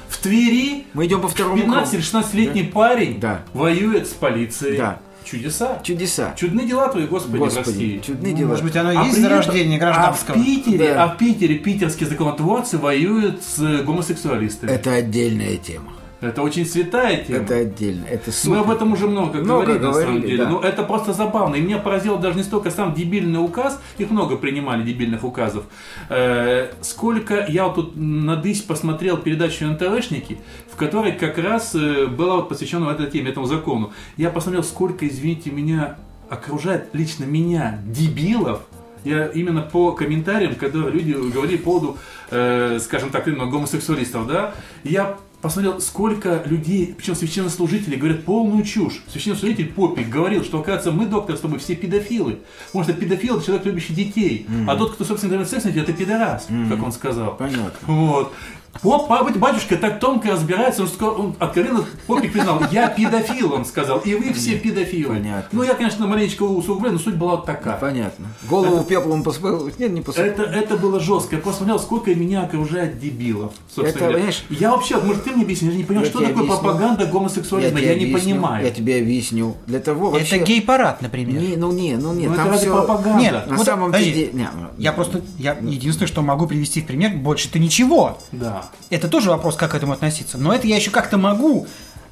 [0.10, 1.72] В Твери Мы идем по второму кругу.
[1.80, 3.44] 15-16-летний парень Да.
[3.54, 4.78] воюет с полицией.
[4.78, 5.00] Да.
[5.24, 5.80] Чудеса.
[5.84, 6.34] Чудеса.
[6.36, 8.02] Чудны дела твои, Господи, в Господи, России.
[8.06, 8.48] чудные Ну, дела.
[8.50, 10.36] Может быть, оно и А есть при зарождение гражданского.
[10.36, 11.04] А в Питере, Да.
[11.04, 14.70] а в Питере питерские законотворцы воюют с гомосексуалистами.
[14.70, 15.94] Это отдельная тема.
[16.22, 17.40] Это очень святая тема.
[17.40, 18.06] Это отдельно.
[18.06, 18.60] Это Мы супер.
[18.60, 20.44] об этом уже много, Много говорили, на самом говорили, деле.
[20.44, 20.50] да.
[20.52, 21.56] Но это просто забавно.
[21.56, 25.66] И меня поразило даже не столько сам дебильный указ, их много принимали дебильных указов.
[26.10, 30.38] Э, сколько я вот тут надысь посмотрел передачу НТВшники,
[30.72, 33.92] в которой как раз э, была вот посвящена этой теме, этому закону.
[34.16, 35.98] Я посмотрел, сколько, извините меня,
[36.30, 38.62] окружает лично меня дебилов,
[39.04, 41.98] я именно по комментариям, когда люди говорили по поводу,
[42.30, 44.54] э, скажем так, именно гомосексуалистов, да,
[44.84, 49.04] я посмотрел, сколько людей, причем священнослужители, говорят полную чушь.
[49.12, 52.40] Священнослужитель Попик говорил, что, оказывается, мы, доктор, с тобой все педофилы.
[52.68, 54.46] Потому что педофил– это человек, любящий детей.
[54.68, 57.36] А тот, кто, собственно, имеет секс, это пидорас, как он сказал.
[57.36, 57.72] Понятно.
[57.88, 58.34] Вот.
[58.82, 63.66] Поп, папа- батюшка так тонко разбирается, он, сказал- он откровенно Попик признал, я педофил, он
[63.66, 65.16] сказал, и вы все педофилы.
[65.16, 65.50] Понятно.
[65.52, 67.78] Ну, я, конечно, маленечко усугубляю, но суть была вот такая.
[67.78, 68.28] Понятно.
[68.50, 69.70] Голову пеплом посыпал.
[69.78, 70.26] Нет, не посыпал.
[70.26, 71.36] Это, это было жестко.
[71.36, 73.52] Я посмотрел, сколько меня окружает дебилов.
[73.74, 76.36] собственно Это, понимаешь, я вообще, может, ты мне объяснишь, я не понимаю, Я что такое
[76.44, 76.58] объясню.
[76.62, 78.66] пропаганда гомосексуализма, я, тебе не объясню, понимаю.
[78.66, 79.58] Я тебе объясню.
[79.68, 80.38] Для того вообще...
[80.38, 81.42] Это гей-парад, например.
[81.42, 82.74] Не, ну не, ну не, Ну, это там ради все...
[82.74, 83.22] пропаганды.
[83.22, 84.14] Нет, На вот, самом подожди.
[84.14, 84.30] деле...
[84.34, 88.18] не, Я просто, я единственное, что могу привести в пример, больше-то ничего.
[88.32, 88.61] Да.
[88.90, 90.38] Это тоже вопрос, как к этому относиться.
[90.38, 91.68] Но это я еще как-то могу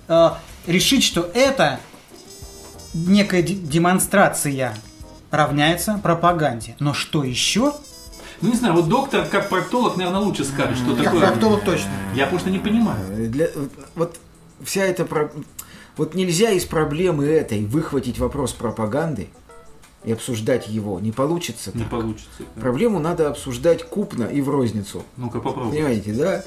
[0.08, 0.30] э,
[0.68, 1.80] решить, что это
[2.94, 4.74] некая де- демонстрация
[5.32, 6.76] равняется пропаганде.
[6.80, 7.74] Но что еще?
[8.42, 11.20] Ну, не знаю, вот доктор, как проктолог, наверное, лучше скажет, что Как такое.
[11.28, 11.90] проктолог точно.
[12.16, 13.00] Я просто не понимаю.
[13.12, 13.48] Э, Для,
[13.96, 14.18] вот
[14.64, 15.06] вся эта...
[15.06, 15.32] про-
[15.98, 19.28] Вот нельзя из проблемы этой выхватить вопрос пропаганды
[20.04, 21.00] и обсуждать его.
[21.00, 21.90] Не получится Не так.
[21.92, 22.30] получится.
[22.60, 25.04] Проблему надо обсуждать купно и в розницу.
[25.18, 25.72] Ну-ка попробуй.
[25.74, 26.44] Понимаете, да?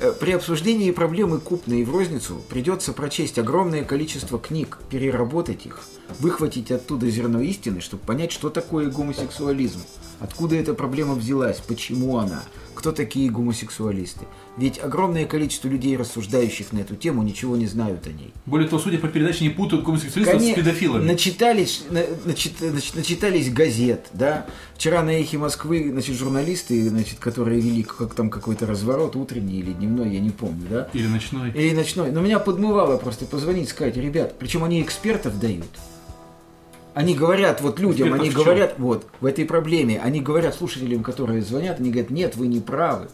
[0.00, 5.80] Э, При обсуждении проблемы купно и в розницу придется прочесть огромное количество книг, переработать их,
[6.18, 9.80] выхватить оттуда зерно истины, чтобы понять, что такое гомосексуализм,
[10.20, 12.42] откуда эта проблема взялась, почему она,
[12.82, 14.24] кто такие гомосексуалисты.
[14.56, 18.34] Ведь огромное количество людей, рассуждающих на эту тему, ничего не знают о ней.
[18.44, 21.04] Более того, судя по передаче, не путают гомосексуалистов Коне- с педофилами.
[21.04, 24.46] Начитались, на- начит- нач- начитались газет, да.
[24.74, 29.72] Вчера на эхе Москвы, значит, журналисты, значит, которые вели как там какой-то разворот, утренний или
[29.72, 30.88] дневной, я не помню, да.
[30.92, 31.52] Или ночной.
[31.52, 32.10] Или ночной.
[32.10, 35.68] Но меня подмывало просто позвонить, сказать, ребят, причем они экспертов дают.
[36.94, 41.80] Они говорят вот людям, они говорят, вот, в этой проблеме, они говорят слушателям, которые звонят,
[41.80, 43.08] они говорят, нет, вы не правы.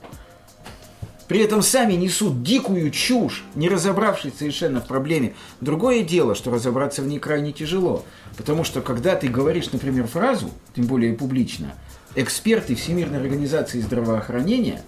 [1.28, 5.34] При этом сами несут дикую чушь, не разобравшись совершенно в проблеме.
[5.60, 8.04] Другое дело, что разобраться в ней крайне тяжело.
[8.36, 11.74] Потому что когда ты говоришь, например, фразу, тем более публично,
[12.14, 14.82] эксперты Всемирной организации здравоохранения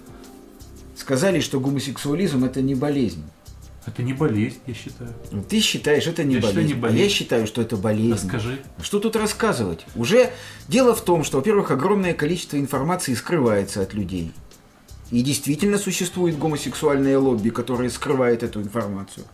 [0.96, 3.22] сказали, что гомосексуализм это не болезнь.
[3.86, 5.14] Это не болезнь, я считаю.
[5.48, 6.74] Ты считаешь, это не Я считаю, болезнь.
[6.74, 7.02] не А болезнь.
[7.02, 8.12] я считаю, что это болезнь.
[8.26, 8.58] Расскажи.
[8.82, 9.86] Что тут рассказывать?
[9.94, 10.30] Уже
[10.68, 14.32] дело в том, что, во-первых, огромное количество информации скрывается от людей.
[15.10, 19.24] И действительно существует гомосексуальное лобби, которое скрывает эту информацию.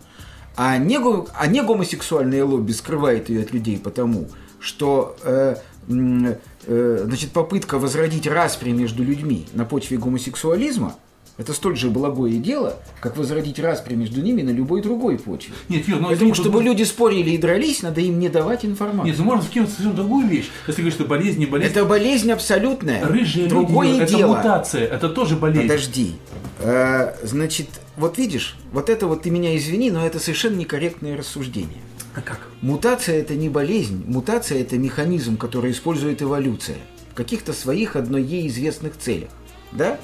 [0.57, 4.29] А не, а не гомосексуальное лобби скрывает ее от людей потому,
[4.59, 5.57] что э,
[5.89, 10.97] э, значит, попытка возродить распри между людьми на почве гомосексуализма
[11.39, 15.53] это столь же благое дело, как возродить распри между ними на любой другой почве.
[15.69, 19.07] Нет, Юр, ну Поэтому, чтобы можно- люди спорили и дрались, надо им не давать информацию.
[19.07, 20.47] Нет, ну можно вкинуть совершенно другую вещь.
[20.67, 21.71] Если говоришь, что болезнь, не болезнь.
[21.73, 23.05] Это болезнь абсолютная.
[23.07, 24.37] Рыжие Другое люди, это дело.
[24.37, 25.63] мутация, это тоже болезнь.
[25.69, 26.15] Подожди.
[26.61, 31.83] Э, значит, вот видишь, вот это вот ты меня извини, но это совершенно некорректное рассуждение.
[32.15, 32.41] А как?
[32.63, 36.79] Мутация это не болезнь, мутация это механизм, который использует эволюция
[37.11, 39.29] в каких-то своих одной ей известных целях.
[39.73, 39.99] Да?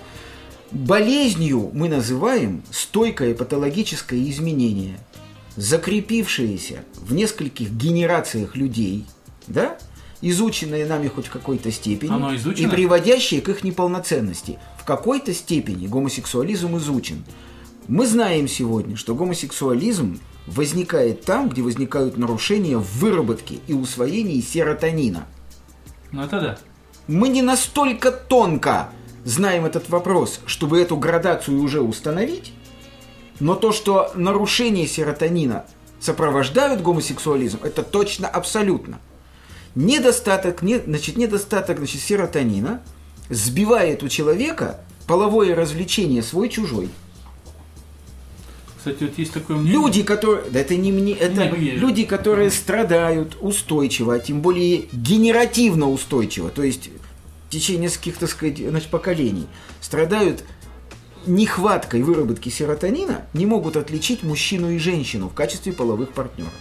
[0.73, 4.99] Болезнью мы называем стойкое патологическое изменение,
[5.57, 9.05] закрепившееся в нескольких генерациях людей,
[9.47, 9.77] да?
[10.23, 14.59] изученное нами хоть в какой-то степени, и приводящее к их неполноценности.
[14.79, 17.25] В какой-то степени гомосексуализм изучен.
[17.89, 25.27] Мы знаем сегодня, что гомосексуализм возникает там, где возникают нарушения в выработке и усвоении серотонина.
[26.13, 26.59] Ну это да.
[27.09, 28.89] Мы не настолько тонко
[29.25, 32.53] знаем этот вопрос, чтобы эту градацию уже установить,
[33.41, 35.65] но то, что нарушения серотонина
[36.01, 39.01] сопровождают гомосексуализм, это точно абсолютно.
[39.75, 42.83] Недостаток, не, значит, недостаток значит, серотонина
[43.31, 46.91] сбивает у человека половое развлечение свой-чужой.
[48.77, 49.81] Кстати, вот есть такое мнение.
[49.81, 50.51] Люди, которые...
[50.51, 51.13] Да это не мне...
[51.13, 56.91] Это Не, люди, которые страдают устойчиво, а тем более генеративно устойчиво, то есть
[57.53, 59.47] течение нескольких, так сказать, значит, поколений,
[59.81, 60.45] страдают
[61.27, 66.53] нехваткой выработки серотонина не могут отличить мужчину и женщину в качестве половых партнеров.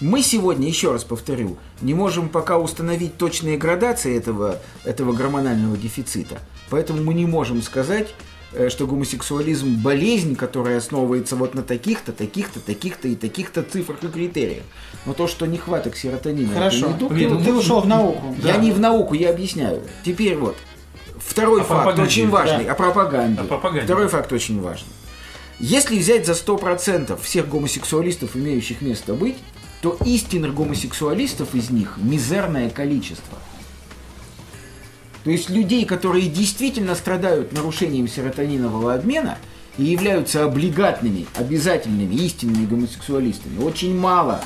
[0.00, 6.38] Мы сегодня, еще раз повторю, не можем пока установить точные градации этого, этого гормонального дефицита.
[6.70, 8.14] Поэтому мы не можем сказать,
[8.70, 14.62] что гомосексуализм– болезнь, которая основывается вот на таких-то, таких-то, таких-то и таких-то цифрах и критериях.
[15.06, 16.88] Но то, что нехваток серотонина– это Хорошо.
[16.88, 18.34] недуг, Блин, Ты, ну, ты ушел в науку.
[18.42, 18.58] я Да.
[18.58, 19.82] не в науку, я объясняю.
[20.04, 20.56] Теперь вот.
[21.18, 22.64] Второй О факт очень важный.
[22.64, 22.72] да.
[22.72, 23.40] О пропаганде.
[23.40, 23.84] О пропаганде.
[23.84, 24.88] Второй факт очень важный.
[25.60, 29.36] Если взять за 100% всех гомосексуалистов, имеющих место быть,
[29.82, 33.38] то истинных гомосексуалистов из них мизерное количество.
[35.28, 39.36] То есть людей, которые действительно страдают нарушением серотонинового обмена
[39.76, 44.42] и являются облигатными, обязательными, истинными гомосексуалистами, очень мало.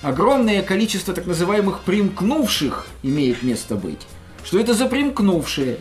[0.00, 4.00] Огромное количество так называемых примкнувших имеет место быть.
[4.42, 5.80] Что это за примкнувшие?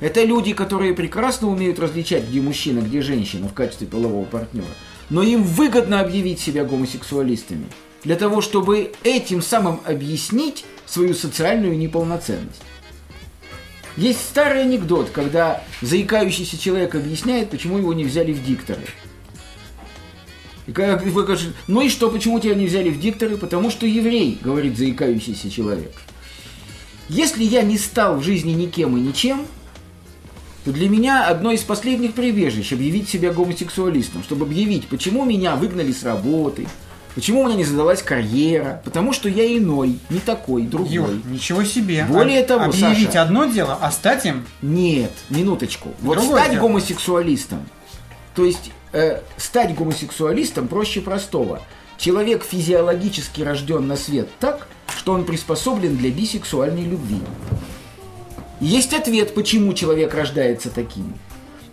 [0.00, 4.64] Это люди, которые прекрасно умеют различать, где мужчина, где женщина в качестве полового партнера.
[5.10, 7.66] Но им выгодно объявить себя гомосексуалистами.
[8.02, 12.62] Для того, чтобы этим самым объяснить свою социальную неполноценность.
[13.96, 18.82] Есть старый анекдот, когда заикающийся человек объясняет, почему его не взяли в дикторы.
[20.66, 23.36] И когда вы говорите, ну и что, почему тебя не взяли в дикторы?
[23.36, 25.92] Потому что еврей, говорит заикающийся человек.
[27.08, 29.46] Если я не стал в жизни никем и ничем,
[30.64, 35.92] то для меня одно из последних прибежищ объявить себя гомосексуалистом, чтобы объявить, почему меня выгнали
[35.92, 36.66] с работы,
[37.16, 40.92] почему у меня не задалась карьера, потому что я иной, не такой, другой.
[40.92, 42.06] Юр, ничего себе.
[42.08, 45.88] Более Об- того, объявить Саша- одно дело, а стать им Нет, минуточку.
[46.00, 46.62] Вот Другое стать дело.
[46.62, 47.66] гомосексуалистом,
[48.36, 51.60] то есть э, стать гомосексуалистом проще простого.
[51.98, 57.20] Человек физиологически рожден на свет так, что он приспособлен для бисексуальной любви.
[58.60, 61.14] Есть ответ, почему человек рождается таким.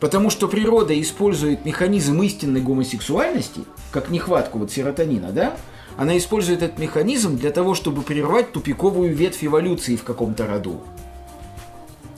[0.04, 5.56] Потому что природа использует механизм истинной гомосексуальности, как нехватку вот серотонина, да?
[5.96, 10.82] Она использует этот механизм для того, чтобы прервать тупиковую ветвь эволюции в каком-то роду.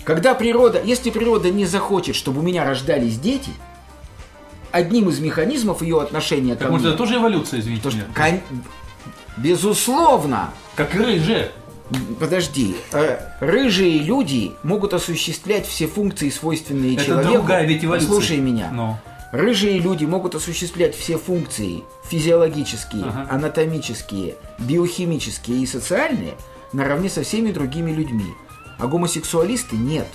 [0.04, 3.52] Когда природа, если природа не захочет, чтобы у меня рождались дети,
[4.72, 8.00] одним из механизмов ее отношения ко Так может мне, это тоже эволюция, извините то, что,
[8.00, 8.08] меня?
[8.16, 8.42] кон-
[9.38, 11.52] безусловно, Как рыже.
[12.20, 17.34] Подожди, э, рыжие люди могут осуществлять все функции, свойственные Это человеку.
[17.34, 18.08] другая ведь эволюция.
[18.10, 18.70] Послушай меня.
[18.72, 18.98] Ну.
[19.32, 23.28] Рыжие люди могут осуществлять все функции физиологические, Ага.
[23.30, 26.36] анатомические, биохимические и социальные
[26.74, 28.34] наравне со всеми другими людьми.
[28.80, 30.08] А гомосексуалисты нет.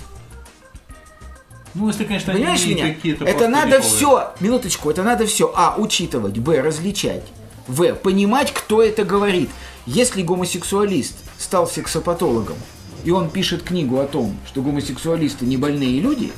[1.73, 2.93] Ну, если, конечно, Понимаешь они меня?
[2.93, 3.95] какие-то Это надо тупиковые.
[3.95, 7.23] все, минуточку, это надо все, а, учитывать, б, различать,
[7.67, 9.49] в, понимать, кто это говорит.
[9.85, 12.57] Если гомосексуалист стал сексопатологом,
[13.03, 16.31] и он пишет книгу о том, что гомосексуалисты не больные люди,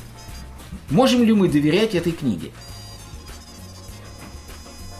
[0.88, 2.52] можем ли мы доверять этой книге?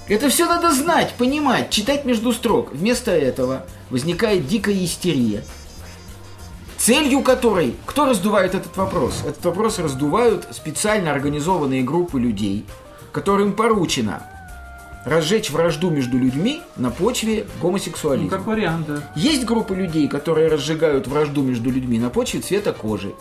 [0.06, 2.72] Это все надо знать, понимать, читать между строк.
[2.72, 5.42] Вместо этого возникает дикая истерия,
[6.76, 9.22] целью которой, кто раздувает этот вопрос?
[9.26, 12.66] Этот вопрос раздувают специально организованные группы людей,
[13.12, 14.22] которым поручено
[15.04, 18.30] разжечь вражду между людьми на почве Ну, гомосексуализма.
[18.30, 19.12] как вариант, да.
[19.16, 23.14] Есть группы людей, которые разжигают вражду между людьми на почве цвета кожи.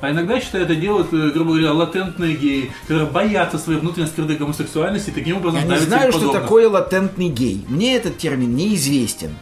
[0.00, 4.36] А иногда, считаю, это делают, э, грубо говоря, латентные геи, которые боятся своей внутренней скрытой
[4.36, 7.64] гомосексуальности и таким образом Я не знаю, что такое латентный гей.
[7.68, 9.34] Мне этот термин неизвестен.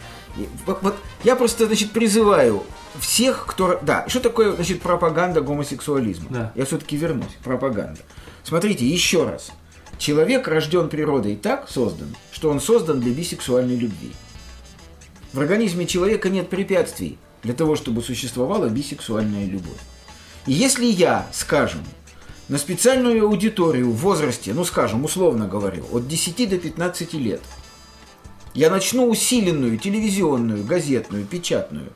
[0.66, 2.62] Вот я просто, значит, призываю
[3.00, 3.78] всех, кто...
[3.82, 6.26] Да, что такое, значит, пропаганда гомосексуализма?
[6.30, 6.52] Да.
[6.54, 7.36] Я все-таки вернусь.
[7.44, 8.00] Пропаганда.
[8.42, 9.50] Смотрите, еще раз.
[9.98, 14.12] Человек рожден природой так создан, что он создан для бисексуальной любви.
[15.32, 19.80] В организме человека нет препятствий для того, чтобы существовала бисексуальная любовь.
[20.46, 21.80] И если я, скажем,
[22.48, 27.40] на специальную аудиторию в возрасте, ну скажем, условно говорю, от 10 до 15 лет,
[28.54, 31.92] я начну усиленную телевизионную, газетную, печатную,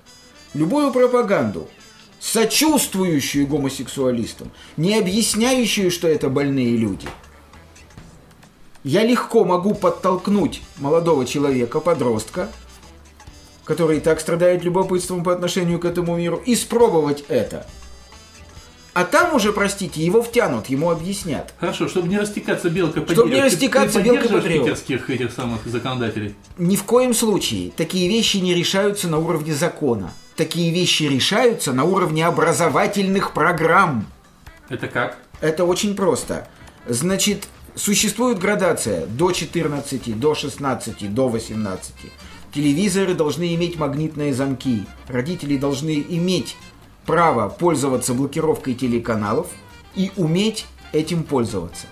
[0.52, 1.68] любую пропаганду,
[2.18, 7.08] сочувствующую гомосексуалистам, не объясняющую, что это больные люди,
[8.85, 12.49] я легко могу подтолкнуть молодого человека, подростка,
[13.64, 17.66] который и так страдает любопытством по отношению к этому миру, испробовать это.
[18.93, 21.55] А там уже, простите, его втянут, ему объяснят.
[21.61, 24.64] Хорошо, чтобы не растекаться белкой по Чтобы не ты- растекаться ты белкой по древу.
[24.64, 26.35] питерских этих самых законодателей?
[26.59, 30.12] Ни в коем случае такие вещи не решаются на уровне закона.
[30.35, 34.07] Такие вещи решаются на уровне образовательных программ.
[34.69, 35.19] Это как?
[35.40, 36.49] Это очень просто.
[36.88, 37.47] Значит,
[37.81, 41.93] существует градация до 14, до 16, до 18.
[42.53, 44.85] Телевизоры должны иметь магнитные замки.
[45.09, 46.57] Родители должны иметь
[47.07, 49.47] право пользоваться блокировкой телеканалов
[49.95, 51.87] и уметь этим пользоваться.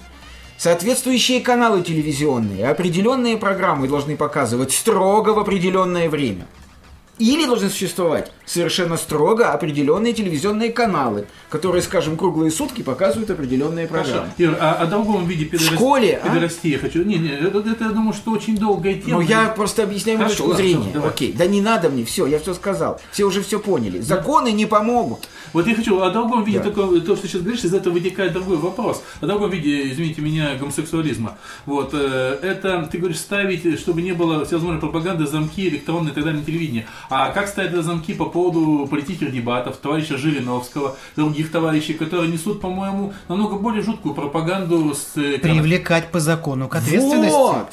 [0.58, 6.48] Соответствующие каналы телевизионные, определенные программы должны показывать строго в определенное время.
[7.18, 14.10] Или должны существовать совершенно строго определенные телевизионные каналы, которые, скажем, круглые сутки показывают определенные Хорошо.
[14.10, 14.32] программы.
[14.38, 16.28] Ир, а о другом виде педорас- школе, а?
[16.28, 17.02] педорастии я хочу.
[17.04, 19.16] Не, не, это, это, я думаю, что очень долгая тема.
[19.16, 20.90] Ну, я просто объясняю Хорошо, точку зрения.
[20.94, 21.10] давай.
[21.10, 23.00] Окей, да не надо мне, все, я все сказал.
[23.10, 24.00] Все уже все поняли.
[24.00, 25.28] Законы не помогут.
[25.52, 26.70] Вот я хочу о другом виде, Да.
[26.70, 29.02] только то, что сейчас говоришь, из этого вытекает другой вопрос.
[29.20, 31.38] О другом виде, извините меня, гомосексуализма.
[31.66, 36.24] Вот, э, это, ты говоришь, ставить, чтобы не было всевозможной пропаганды, замки, электронные и так
[36.24, 36.86] далее на телевидении.
[37.10, 42.60] А как ставить это замки по поводу политических дебатов, товарища Жириновского, других товарищей, которые несут,
[42.60, 45.38] по-моему, намного более жуткую пропаганду с э?
[45.38, 47.32] Привлекать по закону к ответственности.
[47.34, 47.70] Вот.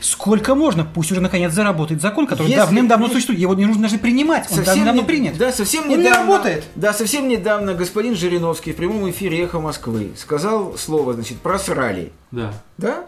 [0.00, 0.84] Сколько можно?
[0.84, 3.40] Пусть уже наконец заработает закон, который Если- давным-давно существует.
[3.40, 4.46] Его не нужно даже принимать.
[4.50, 5.38] Он давным-давно не- принят.
[5.38, 6.32] Да, совсем Он не недавно.
[6.32, 6.64] работает.
[6.74, 12.12] Да, совсем недавно господин Жириновский в прямом эфире «Эхо Москвы» сказал слово, значит, просрали.
[12.30, 12.52] Да.
[12.76, 13.06] Да?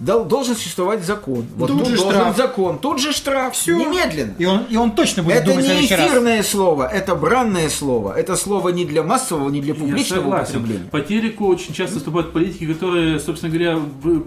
[0.00, 1.44] Дол- должен существовать закон.
[1.56, 2.36] Вот Тут же должен штраф.
[2.36, 2.78] закон.
[2.78, 3.54] Тут же штраф.
[3.54, 3.76] Всё.
[3.76, 4.34] Немедленно.
[4.38, 6.06] И он, и он точно будет Это думать не следующий раз.
[6.08, 8.14] эфирное слово, это бранное слово.
[8.14, 10.56] Это слово не для массового, не для публичного согласен.
[10.56, 10.90] употребления.
[10.90, 13.78] По телеку очень часто выступают политики, которые, собственно говоря,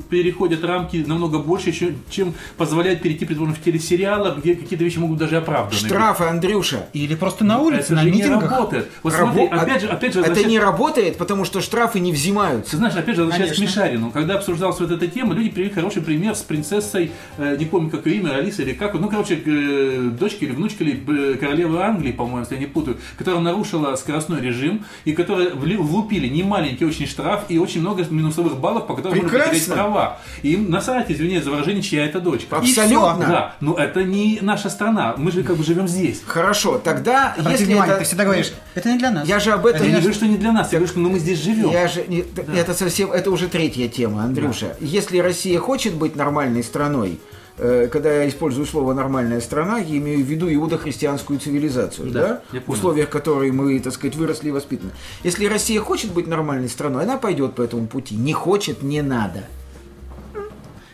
[0.09, 1.73] переходят рамки намного больше,
[2.09, 5.77] чем позволяет перейти, предположим, в телесериалах, где какие-то вещи могут даже оправданы.
[5.77, 6.85] Штрафы, Андрюша.
[6.93, 8.51] Или просто на улице, Это на же не митингах.
[8.51, 8.89] работает.
[9.01, 12.11] Вот смотри, Рабо- опять же, опять же, это возвращаясь- не работает, потому что штрафы не
[12.11, 12.71] взимаются.
[12.71, 13.79] Ты знаешь, опять же, возвращаясь к Конечно.
[13.81, 17.89] Мишарину, когда обсуждалась вот эта тема, люди привели хороший пример с принцессой, э, не помню,
[17.89, 21.81] как ее имя, Алиса или как, ну, короче, э, дочка или внучка или э, королевы
[21.81, 27.07] Англии, по-моему, если я не путаю, которая нарушила скоростной режим и которая влупили немаленький очень
[27.07, 29.73] штраф и очень много минусовых баллов, по которым можно потерять Прекрасно.
[29.73, 30.19] права.
[30.41, 32.57] И им насрать, извиняюсь за выражение, чья это дочка.
[32.57, 33.25] Абсолютно.
[33.25, 36.21] Да, но это не наша страна, мы же как бы живем здесь.
[36.25, 37.99] Хорошо, тогда, Обрати если внимание, это...
[37.99, 39.27] ты всегда говоришь, это не для нас.
[39.27, 39.87] Я же об Я этом...
[39.87, 41.69] не говорю, что не для нас, я говорю, что ну, мы здесь живем.
[41.71, 44.75] Я же не- это совсем это уже третья тема, Андрюша.
[44.79, 47.19] Если Россия хочет быть нормальной страной,
[47.57, 52.61] э, когда я использую слово нормальная страна, я имею в виду иудохристианскую цивилизацию, Да, да,
[52.65, 54.91] в условиях которой мы, так сказать, выросли и воспитаны.
[55.23, 58.15] Если Россия хочет быть нормальной страной, она пойдет по этому пути.
[58.15, 59.43] Не хочет, не надо.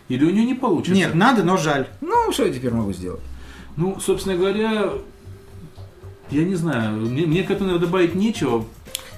[0.10, 0.96] Или у нее не получится.
[0.96, 1.88] Нет, надо, но жаль.
[2.02, 3.22] Ну, что я теперь могу сделать?
[3.78, 4.92] Ну, собственно говоря,
[6.32, 8.66] я не знаю, мне, мне к этому наверное, добавить нечего.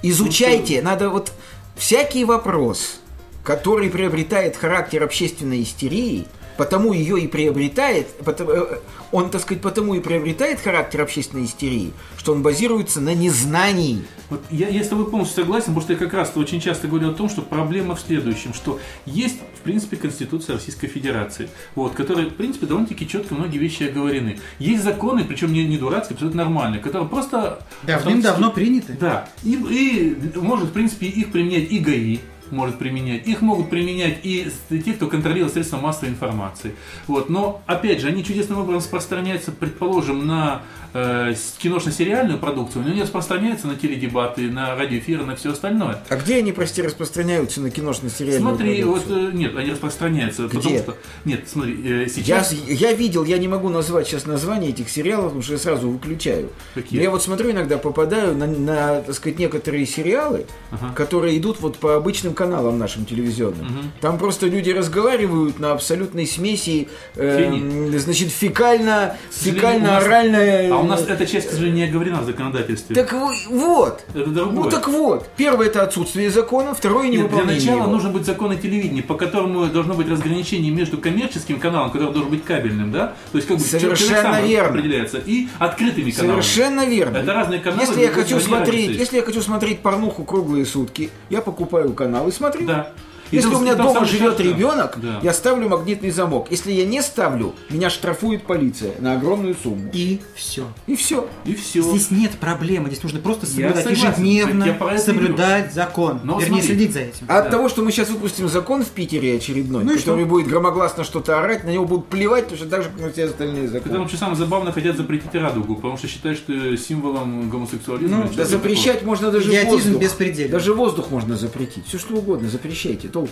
[0.02, 1.32] Изучайте, надо вот
[1.76, 3.00] всякий вопрос,
[3.44, 6.26] который приобретает характер общественной истерии,
[6.56, 8.78] потому ее и приобретает, потому- э,
[9.10, 14.04] он, так сказать, потому и приобретает характер общественной истерии, что он базируется на незнании.
[14.30, 17.10] Вот я, я с тобой полностью согласен, потому что я как раз очень часто говорю
[17.10, 22.26] о том, что проблема в следующем, что есть, в принципе, Конституция Российской Федерации, вот, которая,
[22.26, 24.38] в принципе, довольно-таки четко многие вещи оговорены.
[24.58, 27.64] Есть законы, причем не, не дурацкие, абсолютно нормальные, которые просто...
[27.82, 28.96] Давным-давно приняты.
[28.98, 29.28] Да.
[29.42, 32.18] И, и может, в принципе, их применять и ГАИ,
[32.52, 33.26] может применять.
[33.26, 36.74] Их могут применять и те, кто контролирует средства массовой информации.
[37.06, 37.28] Вот.
[37.28, 40.62] Но, опять же, они чудесным образом распространяются, предположим, на
[40.94, 46.02] э, киношно-сериальную продукцию, но не распространяются на теледебаты, на радиоэфиры, на все остальное.
[46.08, 49.30] А где они, прости, распространяются на киношно-сериальную Смотри, вот, продукцию?
[49.30, 50.78] э, нет, они распространяются, потому Где?
[50.82, 50.96] что...
[51.24, 52.52] Нет, смотри, э, Я, сейчас...
[52.52, 56.50] я видел, я не могу назвать сейчас название этих сериалов, потому что я сразу выключаю.
[56.74, 56.98] Какие?
[56.98, 60.92] Но я вот смотрю, иногда попадаю на, на, так сказать, некоторые сериалы, Ага.
[60.94, 63.92] которые идут вот по обычным каналам нашим телевизионным.
[64.00, 70.72] Там просто люди разговаривают на абсолютной смеси, э, значит, фекально, нас- фекально-оральная...
[70.72, 72.96] А у нас эта часть, к сожалению, не оговорена в законодательстве.
[72.96, 73.12] Так
[73.48, 74.04] вот.
[74.14, 74.64] Это другое.
[74.64, 75.28] Ну так вот.
[75.36, 77.86] Первое это отсутствие закона, второе Нет, для начала его.
[77.86, 82.30] нужно быть закон о телевидении, по которому должно быть разграничение между коммерческим каналом, который должен
[82.30, 83.14] быть кабельным, да?
[83.30, 84.70] То есть как бы Совершенно верно.
[84.70, 86.40] определяется, и открытыми каналами.
[86.42, 87.18] Совершенно верно.
[87.18, 91.40] Это разные каналы, Если я хочу смотреть, если я хочу смотреть порнуху круглые сутки, я
[91.40, 92.66] покупаю канал и смотрю.
[92.66, 92.92] Да.
[93.32, 95.20] Если у меня дома живет частое- ребенок, Да.
[95.22, 96.48] я ставлю магнитный замок.
[96.50, 99.90] Если я не ставлю, меня штрафует полиция на огромную сумму.
[99.92, 100.64] И все.
[100.86, 101.26] И все.
[101.44, 101.82] И все.
[101.82, 106.20] Здесь нет проблемы, здесь нужно просто Я соблюдать согласен, ежедневно, я соблюдать закон.
[106.24, 106.66] Но Вернее, смотри.
[106.66, 107.26] следить за этим.
[107.28, 110.28] А от того, что мы сейчас выпустим закон в Питере очередной, Ну и который что?
[110.30, 113.62] будет громогласно что-то орать, на него будут плевать, точно так же, как на все остальные
[113.68, 113.98] Когда законы.
[114.00, 118.24] вообще самое забавное, хотят запретить радугу, потому что считают, что символом гомосексуализма.
[118.24, 120.02] Ну, Да запрещать можно даже Идиотизм воздух.
[120.02, 120.52] беспредельный.
[120.52, 121.86] Даже воздух можно запретить.
[121.86, 123.21] Все что угодно, запрещайте, толку.
[123.26, 123.28] Такого.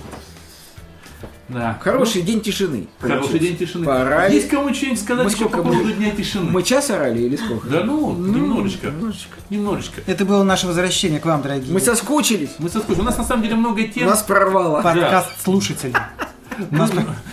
[1.48, 1.78] Да.
[1.82, 2.86] Хороший день тишины.
[3.02, 3.38] Ну, Хороший получился.
[3.48, 3.84] день тишины.
[3.86, 4.34] Поорали.
[4.34, 6.48] Есть кому что-нибудь сказать Мы еще по сколько поводу мы- Дня тишины?
[6.50, 7.68] Мы час орали или сколько?
[7.68, 8.86] Да ну, немножечко.
[8.86, 9.36] немножечко.
[9.50, 10.00] Немножечко.
[10.06, 11.72] Это было наше возвращение к вам, дорогие.
[11.74, 12.50] Мы соскучились.
[12.58, 13.00] Мы соскучились.
[13.00, 14.06] У нас на самом деле много тем.
[14.06, 14.80] Нас прорвало.
[14.80, 15.94] Подкаст слушателей.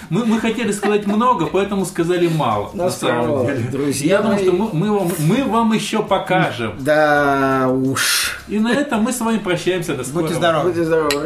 [0.09, 2.71] Мы, мы- хотели сказать много, поэтому сказали мало.
[2.73, 3.45] на Нас самом прорвало.
[3.47, 3.69] деле.
[3.69, 6.75] Друзья Я думаю, что мы, мы вам, мы вам еще покажем.
[6.79, 8.39] Да уж.
[8.47, 9.95] И на этом мы с вами прощаемся.
[9.95, 10.21] До скорого.
[10.27, 10.69] Будьте здоровы.
[10.69, 11.25] Будьте здоровы.